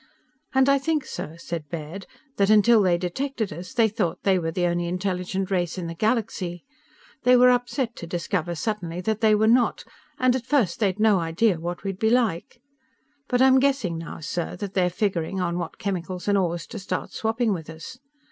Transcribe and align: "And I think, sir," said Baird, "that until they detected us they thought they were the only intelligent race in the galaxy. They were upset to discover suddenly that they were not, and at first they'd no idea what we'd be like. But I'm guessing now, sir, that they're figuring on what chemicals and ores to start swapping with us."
"And 0.55 0.67
I 0.67 0.79
think, 0.79 1.05
sir," 1.05 1.37
said 1.37 1.69
Baird, 1.69 2.07
"that 2.37 2.49
until 2.49 2.81
they 2.81 2.97
detected 2.97 3.53
us 3.53 3.71
they 3.71 3.87
thought 3.87 4.23
they 4.23 4.39
were 4.39 4.49
the 4.49 4.65
only 4.65 4.87
intelligent 4.87 5.51
race 5.51 5.77
in 5.77 5.85
the 5.85 5.93
galaxy. 5.93 6.63
They 7.21 7.37
were 7.37 7.51
upset 7.51 7.95
to 7.97 8.07
discover 8.07 8.55
suddenly 8.55 8.99
that 9.01 9.21
they 9.21 9.35
were 9.35 9.45
not, 9.45 9.83
and 10.17 10.35
at 10.35 10.47
first 10.47 10.79
they'd 10.79 10.99
no 10.99 11.19
idea 11.19 11.59
what 11.59 11.83
we'd 11.83 11.99
be 11.99 12.09
like. 12.09 12.63
But 13.29 13.43
I'm 13.43 13.59
guessing 13.59 13.99
now, 13.99 14.21
sir, 14.21 14.55
that 14.55 14.73
they're 14.73 14.89
figuring 14.89 15.39
on 15.39 15.59
what 15.59 15.77
chemicals 15.77 16.27
and 16.27 16.35
ores 16.35 16.65
to 16.69 16.79
start 16.79 17.13
swapping 17.13 17.53
with 17.53 17.69
us." 17.69 17.99